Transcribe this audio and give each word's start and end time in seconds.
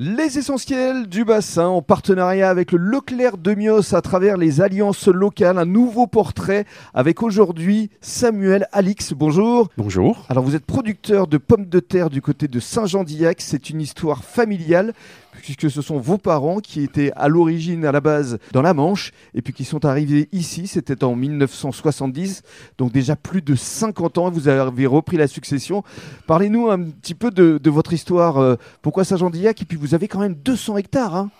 Les 0.00 0.38
essentiels 0.38 1.08
du 1.08 1.24
bassin 1.24 1.66
en 1.66 1.82
partenariat 1.82 2.50
avec 2.50 2.70
le 2.70 2.78
Leclerc 2.78 3.36
de 3.36 3.52
Mios 3.52 3.96
à 3.96 4.00
travers 4.00 4.36
les 4.36 4.60
alliances 4.60 5.08
locales. 5.08 5.58
Un 5.58 5.64
nouveau 5.64 6.06
portrait 6.06 6.66
avec 6.94 7.20
aujourd'hui 7.20 7.90
Samuel 8.00 8.68
Alix. 8.70 9.12
Bonjour. 9.12 9.70
Bonjour. 9.76 10.24
Alors 10.28 10.44
vous 10.44 10.54
êtes 10.54 10.64
producteur 10.64 11.26
de 11.26 11.36
pommes 11.36 11.66
de 11.66 11.80
terre 11.80 12.10
du 12.10 12.22
côté 12.22 12.46
de 12.46 12.60
Saint-Jean-d'Illac. 12.60 13.40
C'est 13.40 13.70
une 13.70 13.80
histoire 13.80 14.22
familiale 14.22 14.94
puisque 15.42 15.70
ce 15.70 15.82
sont 15.82 15.98
vos 15.98 16.18
parents 16.18 16.58
qui 16.58 16.82
étaient 16.82 17.12
à 17.16 17.28
l'origine, 17.28 17.84
à 17.84 17.92
la 17.92 18.00
base, 18.00 18.38
dans 18.52 18.62
la 18.62 18.74
Manche, 18.74 19.12
et 19.34 19.42
puis 19.42 19.52
qui 19.52 19.64
sont 19.64 19.84
arrivés 19.84 20.28
ici, 20.32 20.66
c'était 20.66 21.04
en 21.04 21.14
1970, 21.14 22.42
donc 22.76 22.92
déjà 22.92 23.16
plus 23.16 23.42
de 23.42 23.54
50 23.54 24.18
ans, 24.18 24.30
vous 24.30 24.48
avez 24.48 24.86
repris 24.86 25.16
la 25.16 25.26
succession. 25.26 25.82
Parlez-nous 26.26 26.70
un 26.70 26.82
petit 26.82 27.14
peu 27.14 27.30
de, 27.30 27.70
votre 27.70 27.92
histoire, 27.92 28.38
euh, 28.38 28.56
pourquoi 28.82 29.04
Saint-Jean-d'Illac, 29.04 29.62
et 29.62 29.64
puis 29.64 29.76
vous 29.76 29.94
avez 29.94 30.08
quand 30.08 30.20
même 30.20 30.34
200 30.34 30.76
hectares. 30.78 31.14
Hein 31.14 31.30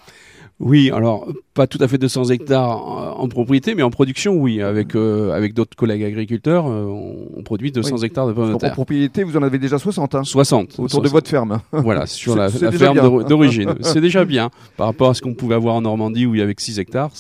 oui, 0.61 0.91
alors 0.91 1.29
pas 1.59 1.67
tout 1.67 1.79
à 1.81 1.89
fait 1.89 1.99
200 1.99 2.31
hectares 2.31 3.19
en, 3.21 3.27
propriété, 3.27 3.75
mais 3.75 3.83
en 3.83 3.91
production, 3.91 4.37
oui. 4.37 4.63
Avec, 4.63 4.95
euh, 4.95 5.33
avec 5.33 5.55
d'autres 5.55 5.77
collègues 5.77 6.05
agriculteurs, 6.05 6.69
euh, 6.69 6.85
on, 6.85 7.43
produit 7.43 7.73
200 7.73 8.05
hectares 8.05 8.29
de 8.29 8.33
pommes 8.33 8.53
de 8.53 8.59
terre. 8.59 8.71
En 8.71 8.75
propriété, 8.75 9.25
vous 9.25 9.37
en 9.37 9.43
avez 9.43 9.59
déjà 9.59 9.77
60 9.77 10.15
hein 10.15 10.23
60. 10.23 10.79
Autour 10.79 11.03
de 11.03 11.09
votre 11.09 11.29
ferme. 11.29 11.59
Voilà, 11.73 12.07
sur 12.07 12.37
la, 12.37 12.49
ferme 12.49 13.25
d'origine. 13.25 13.75
c'est 13.81 14.01
déjà 14.01 14.25
bien. 14.25 14.51
Par 14.77 14.87
rapport 14.87 15.11
à 15.11 15.15
ce 15.15 15.21
qu'on 15.23 15.35
pouvait 15.35 15.57
avoir 15.57 15.75
en 15.75 15.81
Normandie 15.81 16.27
où 16.27 16.35
il 16.37 16.39
y 16.39 16.43
avait 16.43 16.55
6 16.57 16.79
hectares, 16.79 17.11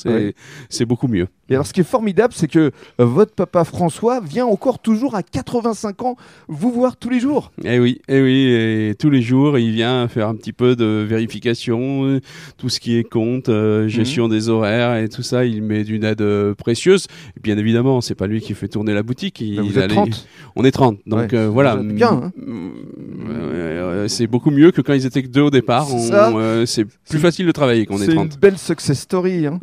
c'est 0.68 0.84
beaucoup 0.84 1.08
mieux. 1.08 1.26
Et 1.50 1.54
alors, 1.54 1.66
ce 1.66 1.72
qui 1.72 1.80
est 1.80 1.84
formidable, 1.84 2.34
c'est 2.36 2.46
que 2.46 2.58
euh, 2.58 3.04
votre 3.04 3.34
papa 3.34 3.64
François 3.64 4.20
vient 4.20 4.44
encore 4.44 4.78
toujours 4.80 5.14
à 5.14 5.22
85 5.22 6.02
ans 6.02 6.16
vous 6.46 6.70
voir 6.70 6.98
tous 6.98 7.08
les 7.08 7.20
jours. 7.20 7.52
Eh 7.64 7.78
oui, 7.78 8.02
eh 8.08 8.20
oui, 8.20 8.50
et 8.50 8.94
tous 8.98 9.08
les 9.08 9.22
jours, 9.22 9.58
il 9.58 9.72
vient 9.72 10.06
faire 10.08 10.28
un 10.28 10.34
petit 10.34 10.52
peu 10.52 10.76
de 10.76 11.06
vérification, 11.08 12.20
tout 12.58 12.68
ce 12.68 12.80
qui 12.80 12.98
est 12.98 13.04
compte, 13.04 13.48
euh, 13.48 13.88
gestion 13.88 14.27
des 14.28 14.48
horaires 14.48 14.96
et 14.96 15.08
tout 15.08 15.22
ça. 15.22 15.44
Il 15.44 15.62
met 15.62 15.84
d'une 15.84 16.04
aide 16.04 16.20
euh, 16.20 16.54
précieuse. 16.54 17.06
Bien 17.42 17.58
évidemment, 17.58 18.00
c'est 18.00 18.14
pas 18.14 18.26
lui 18.26 18.40
qui 18.40 18.54
fait 18.54 18.68
tourner 18.68 18.94
la 18.94 19.02
boutique. 19.02 19.40
Il, 19.40 19.60
vous 19.60 19.78
êtes 19.78 19.90
30 19.90 20.28
On 20.56 20.64
est 20.64 20.70
30, 20.70 20.98
donc 21.06 21.34
voilà. 21.34 21.76
Bien. 21.76 22.22
Hein. 22.24 22.32
C'est 24.06 24.26
beaucoup 24.26 24.50
mieux 24.50 24.70
que 24.70 24.80
quand 24.80 24.92
ils 24.92 25.06
étaient 25.06 25.22
que 25.22 25.28
deux 25.28 25.42
au 25.42 25.50
départ. 25.50 25.88
C'est 26.66 26.84
plus 27.08 27.18
facile 27.18 27.46
de 27.46 27.52
travailler 27.52 27.86
quand 27.86 27.94
on 27.94 28.02
est 28.02 28.06
30. 28.06 28.28
C'est 28.28 28.34
une 28.34 28.40
belle 28.40 28.58
success 28.58 29.00
story. 29.00 29.46
Hein. 29.46 29.58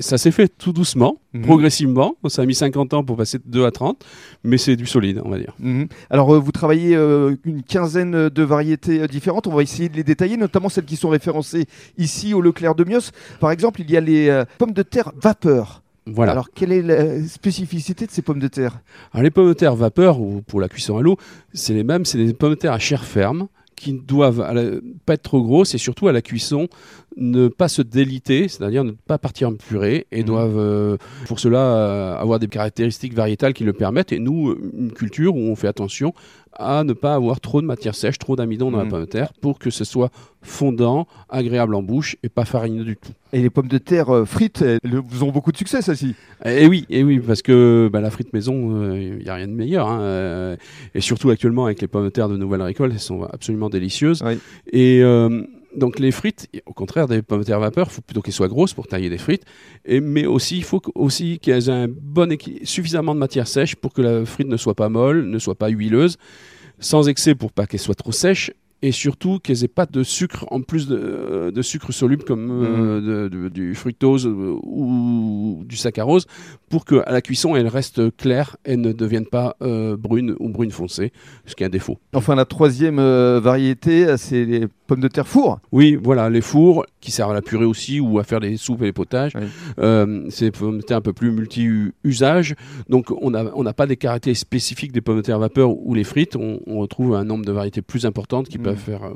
Ça 0.00 0.18
s'est 0.18 0.30
fait 0.30 0.48
tout 0.48 0.72
doucement. 0.72 1.18
Mhm. 1.36 1.46
progressivement. 1.46 2.16
Ça 2.28 2.42
a 2.42 2.46
mis 2.46 2.54
50 2.54 2.94
ans 2.94 3.04
pour 3.04 3.16
passer 3.16 3.38
de 3.38 3.44
2 3.46 3.64
à 3.64 3.70
30, 3.70 4.04
mais 4.44 4.58
c'est 4.58 4.76
du 4.76 4.86
solide, 4.86 5.20
on 5.24 5.30
va 5.30 5.38
dire. 5.38 5.54
Mhm. 5.58 5.88
Alors, 6.10 6.34
euh, 6.34 6.38
vous 6.38 6.52
travaillez 6.52 6.96
euh, 6.96 7.36
une 7.44 7.62
quinzaine 7.62 8.28
de 8.28 8.42
variétés 8.42 9.00
euh, 9.00 9.06
différentes. 9.06 9.46
On 9.46 9.54
va 9.54 9.62
essayer 9.62 9.88
de 9.88 9.96
les 9.96 10.04
détailler, 10.04 10.36
notamment 10.36 10.68
celles 10.68 10.84
qui 10.84 10.96
sont 10.96 11.08
référencées 11.08 11.66
ici 11.98 12.34
au 12.34 12.40
Leclerc 12.40 12.74
de 12.74 12.84
Mios. 12.84 13.10
Par 13.40 13.50
exemple, 13.50 13.80
il 13.80 13.90
y 13.90 13.96
a 13.96 14.00
les 14.00 14.44
pommes 14.58 14.72
de 14.72 14.82
terre 14.82 15.12
vapeur. 15.20 15.82
Voilà. 16.06 16.32
Alors, 16.32 16.50
quelle 16.54 16.70
est 16.70 16.82
la 16.82 17.26
spécificité 17.26 18.06
de 18.06 18.12
ces 18.12 18.22
pommes 18.22 18.38
de 18.38 18.48
terre? 18.48 18.78
Alors, 19.12 19.24
les 19.24 19.30
pommes 19.30 19.48
de 19.48 19.54
terre 19.54 19.74
vapeur, 19.74 20.20
ou 20.20 20.42
pour 20.42 20.60
la 20.60 20.68
cuisson 20.68 20.96
à 20.96 21.02
l'eau, 21.02 21.16
c'est 21.52 21.74
les 21.74 21.82
mêmes, 21.82 22.04
c'est 22.04 22.18
des 22.18 22.32
pommes 22.32 22.50
de 22.50 22.54
terre 22.54 22.72
à 22.72 22.78
chair 22.78 23.04
ferme 23.04 23.48
qui 23.76 23.92
ne 23.92 24.00
doivent 24.00 24.44
pas 25.04 25.14
être 25.14 25.22
trop 25.22 25.42
grosses 25.42 25.74
et 25.74 25.78
surtout 25.78 26.08
à 26.08 26.12
la 26.12 26.22
cuisson 26.22 26.68
ne 27.16 27.48
pas 27.48 27.68
se 27.68 27.82
déliter, 27.82 28.48
c'est-à-dire 28.48 28.84
ne 28.84 28.92
pas 28.92 29.18
partir 29.18 29.48
en 29.48 29.54
purée 29.54 30.06
et 30.12 30.22
mmh. 30.22 30.26
doivent 30.26 30.58
euh, 30.58 30.96
pour 31.26 31.40
cela 31.40 31.58
euh, 31.58 32.16
avoir 32.16 32.38
des 32.38 32.48
caractéristiques 32.48 33.14
variétales 33.14 33.54
qui 33.54 33.64
le 33.64 33.72
permettent. 33.72 34.12
Et 34.12 34.18
nous, 34.18 34.54
une 34.76 34.92
culture 34.92 35.34
où 35.34 35.40
on 35.40 35.56
fait 35.56 35.68
attention 35.68 36.12
à 36.58 36.84
ne 36.84 36.92
pas 36.92 37.14
avoir 37.14 37.40
trop 37.40 37.60
de 37.60 37.66
matière 37.66 37.94
sèche, 37.94 38.18
trop 38.18 38.36
d'amidon 38.36 38.70
dans 38.70 38.78
la 38.78 38.84
mmh. 38.84 38.88
pomme 38.88 39.00
de 39.00 39.06
terre 39.06 39.32
pour 39.40 39.58
que 39.58 39.70
ce 39.70 39.84
soit 39.84 40.10
fondant, 40.42 41.06
agréable 41.28 41.74
en 41.74 41.82
bouche 41.82 42.16
et 42.22 42.28
pas 42.28 42.44
farineux 42.44 42.84
du 42.84 42.96
tout. 42.96 43.12
Et 43.32 43.42
les 43.42 43.50
pommes 43.50 43.68
de 43.68 43.78
terre 43.78 44.10
euh, 44.10 44.24
frites, 44.24 44.62
elles 44.62 45.24
ont 45.24 45.32
beaucoup 45.32 45.52
de 45.52 45.56
succès, 45.56 45.82
ça 45.82 45.94
ci 45.94 46.14
Et 46.44 46.66
oui, 46.66 46.86
et 46.88 47.02
oui, 47.02 47.18
parce 47.18 47.42
que 47.42 47.90
bah, 47.92 48.00
la 48.00 48.10
frite 48.10 48.32
maison, 48.32 48.92
il 48.94 49.18
n'y 49.18 49.28
a 49.28 49.34
rien 49.34 49.48
de 49.48 49.52
meilleur. 49.52 49.88
Hein, 49.88 50.56
et 50.94 51.00
surtout 51.00 51.30
actuellement 51.30 51.66
avec 51.66 51.80
les 51.80 51.88
pommes 51.88 52.04
de 52.04 52.10
terre 52.10 52.28
de 52.28 52.36
nouvelle 52.36 52.62
récolte, 52.62 52.92
elles 52.92 53.00
sont 53.00 53.24
absolument 53.24 53.68
délicieuses. 53.68 54.22
Et 54.72 55.02
donc 55.76 55.98
les 55.98 56.10
frites, 56.10 56.48
au 56.66 56.72
contraire 56.72 57.06
des 57.06 57.22
pommes 57.22 57.40
de 57.40 57.44
terre 57.44 57.60
vapeur, 57.60 57.88
il 57.90 57.94
faut 57.94 58.02
plutôt 58.02 58.22
qu'elles 58.22 58.34
soient 58.34 58.48
grosses 58.48 58.74
pour 58.74 58.86
tailler 58.86 59.10
des 59.10 59.18
frites, 59.18 59.44
et, 59.84 60.00
mais 60.00 60.26
aussi 60.26 60.56
il 60.56 60.64
faut 60.64 60.82
aussi 60.94 61.38
qu'elles 61.38 61.68
aient 61.68 61.72
un 61.72 61.88
bon 61.88 62.36
suffisamment 62.64 63.14
de 63.14 63.20
matière 63.20 63.46
sèche 63.46 63.76
pour 63.76 63.92
que 63.92 64.02
la 64.02 64.24
frite 64.24 64.48
ne 64.48 64.56
soit 64.56 64.74
pas 64.74 64.88
molle, 64.88 65.26
ne 65.26 65.38
soit 65.38 65.54
pas 65.54 65.68
huileuse, 65.68 66.16
sans 66.78 67.08
excès 67.08 67.34
pour 67.34 67.52
pas 67.52 67.66
qu'elle 67.66 67.80
soit 67.80 67.94
trop 67.94 68.12
sèche, 68.12 68.50
et 68.82 68.92
surtout 68.92 69.38
qu'elles 69.38 69.60
n'aient 69.62 69.68
pas 69.68 69.86
de 69.86 70.02
sucre 70.02 70.46
en 70.50 70.60
plus 70.60 70.86
de, 70.86 70.96
euh, 70.96 71.62
sucre 71.62 71.92
soluble 71.92 72.24
comme 72.24 72.50
euh, 72.50 73.28
mmh. 73.28 73.48
du 73.48 73.74
fructose 73.74 74.26
euh, 74.26 74.56
ou 74.62 75.62
du 75.64 75.76
saccharose 75.76 76.26
pour 76.68 76.84
qu'à 76.84 77.10
la 77.10 77.22
cuisson 77.22 77.56
elles 77.56 77.68
restent 77.68 78.14
claires 78.16 78.56
et 78.64 78.76
ne 78.76 78.92
deviennent 78.92 79.26
pas 79.26 79.56
brunes 79.98 80.36
ou 80.38 80.48
brunes 80.48 80.70
foncées, 80.70 81.12
ce 81.46 81.54
qui 81.54 81.62
est 81.62 81.66
un 81.66 81.70
défaut. 81.70 81.98
Enfin 82.12 82.34
la 82.34 82.44
troisième 82.44 82.96
variété 82.96 84.16
c'est 84.18 84.44
les 84.44 84.66
pommes 84.86 85.00
de 85.00 85.08
terre 85.08 85.26
four. 85.26 85.60
Oui, 85.72 85.98
voilà, 86.00 86.30
les 86.30 86.40
fours 86.40 86.84
qui 87.00 87.10
servent 87.10 87.32
à 87.32 87.34
la 87.34 87.42
purée 87.42 87.64
aussi 87.64 88.00
ou 88.00 88.18
à 88.18 88.24
faire 88.24 88.40
les 88.40 88.56
soupes 88.56 88.82
et 88.82 88.86
les 88.86 88.92
potages. 88.92 89.32
c'est 89.76 90.44
des 90.46 90.50
pommes 90.50 90.78
de 90.78 90.82
terre 90.82 90.98
un 90.98 91.02
peu 91.02 91.12
plus 91.12 91.30
multi-usage. 91.30 92.54
Donc 92.88 93.10
on 93.10 93.30
n'a 93.30 93.44
on 93.54 93.64
pas 93.72 93.86
des 93.86 93.96
caractéristiques 93.96 94.46
spécifiques 94.46 94.92
des 94.92 95.00
pommes 95.00 95.16
de 95.16 95.22
terre 95.22 95.38
vapeur 95.38 95.70
ou 95.70 95.94
les 95.94 96.04
frites. 96.04 96.36
On, 96.36 96.60
retrouve 96.76 97.14
un 97.14 97.24
nombre 97.24 97.44
de 97.44 97.52
variétés 97.52 97.82
plus 97.82 98.06
importantes 98.06 98.48
qui 98.48 98.58
mmh. 98.58 98.62
peuvent 98.62 98.76
faire 98.76 99.04
euh, 99.04 99.14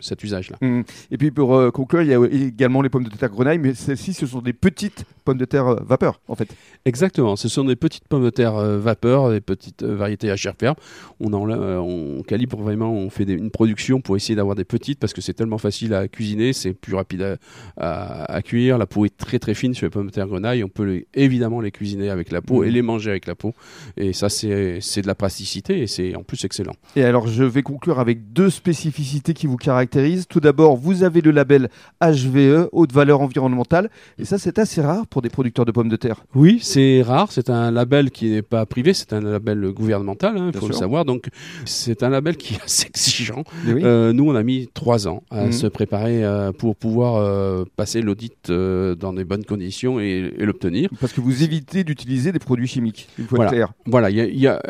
cet 0.00 0.22
usage-là. 0.24 0.56
Mmh. 0.60 0.82
Et 1.10 1.18
puis 1.18 1.30
pour 1.30 1.54
euh, 1.54 1.70
conclure, 1.70 2.02
il 2.02 2.08
y 2.08 2.14
a 2.14 2.24
également 2.26 2.82
les 2.82 2.88
pommes 2.88 3.04
de 3.04 3.10
terre 3.10 3.30
grenaille, 3.30 3.58
mais 3.58 3.74
celles-ci, 3.74 4.14
ce 4.14 4.26
sont 4.26 4.40
des 4.40 4.52
petites 4.52 5.04
pommes 5.24 5.38
de 5.38 5.44
terre 5.44 5.66
euh, 5.66 5.80
vapeur, 5.84 6.20
en 6.28 6.34
fait. 6.34 6.48
Exactement, 6.84 7.36
ce 7.36 7.48
sont 7.48 7.64
des 7.64 7.76
petites 7.76 8.08
pommes 8.08 8.24
de 8.24 8.30
terre 8.30 8.54
vapeur, 8.78 9.30
des 9.30 9.40
petites 9.40 9.82
variétés 9.82 10.30
à 10.30 10.36
chair 10.36 10.54
ferme. 10.58 10.76
On, 11.20 11.32
en, 11.32 11.50
on 11.50 12.22
calibre 12.22 12.58
vraiment, 12.58 12.92
on 12.92 13.10
fait 13.10 13.24
une 13.24 13.50
production 13.50 14.00
pour 14.00 14.16
essayer 14.16 14.36
d'avoir 14.36 14.56
des 14.56 14.64
petites 14.64 14.98
parce 14.98 15.12
que 15.12 15.20
c'est 15.20 15.34
tellement 15.34 15.58
facile 15.58 15.94
à 15.94 16.08
cuisiner, 16.08 16.52
c'est 16.52 16.72
plus 16.72 16.94
rapide 16.94 17.38
à, 17.76 18.40
cuire. 18.42 18.78
La 18.78 18.86
peau 18.86 19.04
est 19.04 19.16
très 19.16 19.38
très 19.38 19.54
fine 19.54 19.74
sur 19.74 19.86
les 19.86 19.90
pommes 19.90 20.06
de 20.06 20.12
terre 20.12 20.26
grenaille. 20.26 20.64
On 20.64 20.68
peut 20.68 21.04
évidemment 21.14 21.60
les 21.60 21.70
cuisiner 21.70 22.10
avec 22.10 22.30
la 22.30 22.40
peau 22.40 22.62
mmh. 22.62 22.66
et 22.66 22.70
les 22.70 22.82
manger 22.82 23.10
avec 23.10 23.26
la 23.26 23.34
peau. 23.34 23.54
Et 23.96 24.12
ça, 24.12 24.28
c'est 24.28 25.02
de 25.02 25.06
la 25.06 25.14
praticité 25.14 25.80
et 25.80 25.86
c'est 25.86 26.14
en 26.14 26.22
plus 26.22 26.44
excellent. 26.44 26.74
Et 26.96 27.04
alors, 27.04 27.26
je 27.26 27.44
vais 27.44 27.62
conclure 27.62 27.98
avec 27.98 28.32
deux 28.32 28.50
spécificités 28.50 29.34
qui 29.34 29.46
vous 29.46 29.56
caractérisent. 29.56 29.87
Tout 30.28 30.40
d'abord, 30.40 30.76
vous 30.76 31.02
avez 31.02 31.20
le 31.20 31.30
label 31.30 31.68
HVE, 32.00 32.68
haute 32.72 32.92
valeur 32.92 33.20
environnementale. 33.20 33.90
Et 34.18 34.24
ça, 34.24 34.38
c'est 34.38 34.58
assez 34.58 34.80
rare 34.80 35.06
pour 35.06 35.22
des 35.22 35.30
producteurs 35.30 35.64
de 35.64 35.72
pommes 35.72 35.88
de 35.88 35.96
terre. 35.96 36.24
Oui, 36.34 36.58
c'est 36.62 37.02
rare. 37.02 37.32
C'est 37.32 37.50
un 37.50 37.70
label 37.70 38.10
qui 38.10 38.30
n'est 38.30 38.42
pas 38.42 38.66
privé, 38.66 38.94
c'est 38.94 39.12
un 39.12 39.20
label 39.20 39.70
gouvernemental, 39.72 40.34
il 40.36 40.42
hein, 40.42 40.50
faut 40.54 40.68
le 40.68 40.74
savoir. 40.74 41.04
Donc, 41.04 41.28
c'est 41.64 42.02
un 42.02 42.08
label 42.08 42.36
qui 42.36 42.54
est 42.54 42.62
assez 42.64 42.86
exigeant. 42.86 43.44
Euh, 43.66 44.12
nous, 44.12 44.28
on 44.28 44.34
a 44.34 44.42
mis 44.42 44.68
trois 44.72 45.08
ans 45.08 45.22
à 45.30 45.46
mhm. 45.46 45.52
se 45.52 45.66
préparer 45.66 46.24
euh, 46.24 46.52
pour 46.52 46.76
pouvoir 46.76 47.16
euh, 47.16 47.64
passer 47.76 48.02
l'audit 48.02 48.50
dans 48.50 49.12
des 49.12 49.24
bonnes 49.24 49.44
conditions 49.44 50.00
et, 50.00 50.32
l'obtenir. 50.38 50.88
Parce 51.00 51.12
que 51.12 51.20
vous 51.20 51.42
évitez 51.42 51.84
d'utiliser 51.84 52.32
des 52.32 52.38
produits 52.38 52.66
chimiques, 52.66 53.08
il 53.18 53.26
faut 53.26 53.36
voilà. 53.36 53.50
être 53.50 53.56
clair. 53.56 53.72
Voilà, 53.86 54.10
y 54.10 54.46
a, 54.46 54.62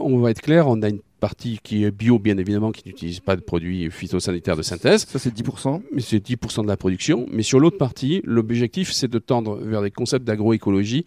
on 0.00 0.18
va 0.18 0.30
être 0.30 0.42
clair, 0.42 0.68
on 0.68 0.82
a 0.82 0.88
une 0.88 1.00
partie 1.24 1.58
qui 1.62 1.84
est 1.84 1.90
bio, 1.90 2.18
bien 2.18 2.36
évidemment, 2.36 2.70
qui 2.70 2.82
n'utilise 2.86 3.20
pas 3.20 3.34
de 3.34 3.40
produits 3.40 3.90
phytosanitaires 3.90 4.58
de 4.58 4.62
synthèse. 4.62 5.06
Ça, 5.08 5.18
c'est 5.18 5.34
10%. 5.34 5.80
Mais 5.90 6.02
c'est 6.02 6.22
10% 6.22 6.64
de 6.64 6.68
la 6.68 6.76
production. 6.76 7.24
Mais 7.32 7.42
sur 7.42 7.60
l'autre 7.60 7.78
partie, 7.78 8.20
l'objectif, 8.24 8.92
c'est 8.92 9.08
de 9.08 9.18
tendre 9.18 9.56
vers 9.56 9.80
des 9.80 9.90
concepts 9.90 10.26
d'agroécologie 10.26 11.06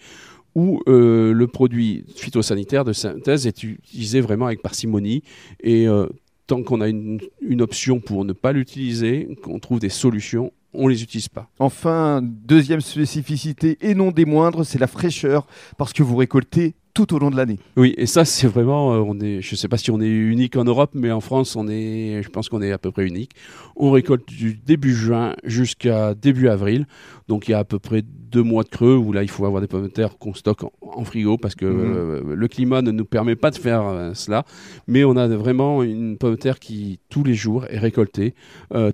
où 0.55 0.81
euh, 0.87 1.33
le 1.33 1.45
produit 1.45 2.03
phytosanitaire 2.15 2.83
de 2.83 2.93
synthèse 2.93 3.45
est 3.45 3.61
utilisé 3.61 4.19
vraiment 4.19 4.47
avec 4.47 4.63
parcimonie 4.63 5.21
et 5.59 5.87
euh, 5.87 6.07
tant 6.47 6.63
qu'on 6.63 6.81
a 6.81 6.87
une, 6.87 7.19
une, 7.41 7.61
option 7.61 7.99
pour 7.99 8.25
ne 8.25 8.33
pas 8.33 8.53
l'utiliser, 8.53 9.37
qu'on 9.43 9.59
trouve 9.59 9.79
des 9.79 9.89
solutions, 9.89 10.51
on 10.73 10.87
les 10.87 11.03
utilise 11.03 11.27
pas. 11.27 11.47
Enfin, 11.59 12.21
deuxième 12.23 12.81
spécificité 12.81 13.77
et 13.81 13.93
non 13.93 14.09
des 14.09 14.25
moindres, 14.25 14.65
c'est 14.65 14.79
la 14.79 14.87
fraîcheur 14.87 15.45
parce 15.77 15.93
que 15.93 16.01
vous 16.01 16.15
récoltez 16.15 16.73
tout 16.97 17.13
au 17.13 17.19
long 17.19 17.29
de 17.29 17.35
l'année. 17.35 17.59
Oui, 17.75 17.93
et 17.95 18.07
ça, 18.07 18.25
c'est 18.25 18.47
vraiment, 18.47 18.93
euh, 18.93 19.03
on 19.05 19.19
est, 19.19 19.39
je 19.43 19.53
ne 19.53 19.55
sais 19.55 19.67
pas 19.67 19.77
si 19.77 19.91
on 19.91 20.01
est 20.01 20.09
unique 20.09 20.55
en 20.55 20.63
Europe, 20.63 20.91
mais 20.95 21.11
en 21.11 21.21
France, 21.21 21.55
on 21.55 21.67
est, 21.67 22.23
je 22.23 22.29
pense 22.29 22.49
qu'on 22.49 22.63
est 22.63 22.71
à 22.71 22.79
peu 22.79 22.91
près 22.91 23.05
unique. 23.05 23.33
On 23.75 23.91
récolte 23.91 24.27
du 24.27 24.55
début 24.55 24.95
juin 24.95 25.35
jusqu'à 25.43 26.15
début 26.15 26.47
avril. 26.47 26.87
Donc 27.27 27.47
il 27.47 27.51
y 27.51 27.53
a 27.53 27.59
à 27.59 27.63
peu 27.65 27.77
près 27.77 28.01
deux 28.31 28.43
mois 28.43 28.63
de 28.63 28.69
creux 28.69 28.95
où 28.95 29.13
là 29.13 29.23
il 29.23 29.29
faut 29.29 29.45
avoir 29.45 29.61
des 29.61 29.67
pommes 29.67 29.83
de 29.83 29.87
terre 29.87 30.17
qu'on 30.17 30.33
stocke 30.33 30.63
en, 30.81 31.03
frigo 31.03 31.37
parce 31.37 31.55
que 31.55 31.65
mhm. 31.65 31.95
euh, 31.95 32.35
le 32.35 32.47
climat 32.47 32.81
ne 32.81 32.91
nous 32.91 33.05
permet 33.05 33.35
pas 33.35 33.51
de 33.51 33.57
faire 33.57 33.83
euh, 33.85 34.13
cela. 34.13 34.43
Mais 34.87 35.03
on 35.03 35.15
a 35.15 35.27
vraiment 35.27 35.83
une 35.83 36.17
pomme 36.17 36.31
de 36.31 36.35
terre 36.35 36.59
qui 36.59 36.99
tous 37.09 37.23
les 37.23 37.33
jours 37.33 37.65
est 37.69 37.77
récoltée 37.77 38.33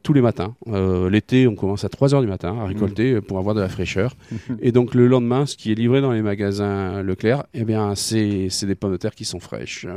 tous 0.03 0.13
les 0.13 0.21
matins. 0.21 0.55
L'été, 1.09 1.47
on 1.47 1.55
commence 1.55 1.83
à 1.83 1.89
3 1.89 2.13
heures 2.13 2.21
du 2.21 2.27
matin 2.27 2.57
à 2.59 2.65
récolter 2.65 3.15
mhm. 3.15 3.21
pour 3.21 3.37
avoir 3.37 3.55
de 3.55 3.61
la 3.61 3.69
fraîcheur. 3.69 4.15
et 4.61 4.71
donc 4.71 4.95
le 4.95 5.07
lendemain, 5.07 5.45
ce 5.45 5.57
qui 5.57 5.71
est 5.71 5.75
livré 5.75 6.01
dans 6.01 6.11
les 6.11 6.21
magasins 6.21 7.01
Leclerc, 7.01 7.43
eh 7.53 7.63
bien 7.63 7.95
c'est 7.95 8.49
des 8.63 8.75
pommes 8.75 8.91
de 8.91 8.97
terre 8.97 9.15
qui 9.15 9.25
sont 9.25 9.39
fraîches, 9.39 9.87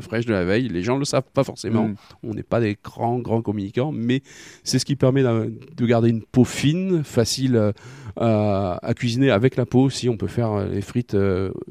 fraîches 0.00 0.26
de 0.26 0.32
la 0.32 0.44
veille. 0.44 0.68
Les 0.68 0.82
gens 0.82 0.94
ne 0.94 1.00
le 1.00 1.04
savent 1.04 1.30
pas 1.32 1.44
forcément. 1.44 1.88
Mm. 1.88 1.94
On 2.22 2.34
n'est 2.34 2.42
pas 2.42 2.60
des 2.60 2.76
grands 2.82 3.18
grands 3.18 3.42
communicants, 3.42 3.92
mais 3.92 4.22
c'est 4.62 4.78
ce 4.78 4.84
qui 4.84 4.96
permet 4.96 5.22
de 5.22 5.86
garder 5.86 6.08
une 6.08 6.22
peau 6.22 6.44
fine, 6.44 7.04
facile 7.04 7.72
à, 8.16 8.63
cuisiner 8.96 9.30
avec 9.30 9.56
la 9.56 9.66
peau. 9.66 9.90
Si 9.90 10.08
on 10.08 10.16
peut 10.16 10.26
faire 10.26 10.66
les 10.66 10.80
frites 10.80 11.16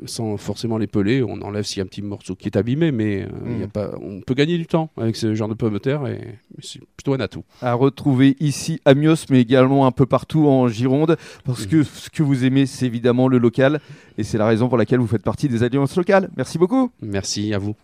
sans 0.06 0.38
forcément 0.38 0.78
les 0.78 0.88
peler, 0.88 1.24
on 1.24 1.42
enlève 1.42 1.64
s'il 1.64 1.78
y 1.78 1.82
a 1.82 1.84
un 1.84 1.88
petit 1.88 2.02
morceau 2.02 2.36
qui 2.36 2.48
est 2.48 2.58
abîmé, 2.58 2.92
mais 2.92 3.24
a 3.24 3.28
mm. 3.28 3.68
pas, 3.70 3.92
on 4.02 4.22
peut 4.22 4.34
gagner 4.34 4.58
du 4.58 4.66
temps 4.66 4.90
avec 4.98 5.16
ce 5.16 5.34
genre 5.36 5.50
de 5.50 5.54
pommes 5.54 5.74
de 5.74 5.80
terre 5.80 6.08
et 6.08 6.40
c'est 6.60 6.80
plutôt 6.96 7.14
un 7.14 7.20
atout. 7.20 7.44
À 7.62 7.74
retrouver 7.74 8.36
ici 8.40 8.80
à 8.86 8.94
Mios, 8.94 9.26
mais 9.30 9.42
également 9.42 9.86
un 9.86 9.92
peu 9.92 10.06
partout 10.06 10.48
en 10.48 10.68
Gironde, 10.68 11.18
parce 11.46 11.66
que 11.66 11.84
ce 11.84 12.10
que 12.10 12.24
vous 12.24 12.46
aimez, 12.46 12.66
c'est 12.66 12.86
évidemment 12.86 13.28
le 13.28 13.38
local, 13.38 13.80
et 14.18 14.24
c'est 14.24 14.38
la 14.38 14.46
raison 14.46 14.70
pour 14.70 14.78
laquelle 14.78 15.00
vous 15.00 15.08
faites 15.08 15.24
partie 15.24 15.48
des 15.48 15.64
alliances 15.64 15.96
locales. 15.96 16.30
Merci 16.38 16.58
beaucoup. 16.58 16.92
Merci 17.02 17.54
à 17.54 17.58
vous. 17.58 17.76